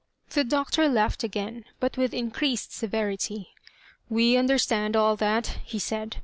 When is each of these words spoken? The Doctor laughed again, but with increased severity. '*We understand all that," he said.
The 0.31 0.43
Doctor 0.43 0.89
laughed 0.89 1.23
again, 1.23 1.63
but 1.79 1.95
with 1.95 2.11
increased 2.11 2.73
severity. 2.73 3.49
'*We 4.09 4.35
understand 4.35 4.95
all 4.95 5.15
that," 5.17 5.59
he 5.63 5.77
said. 5.77 6.17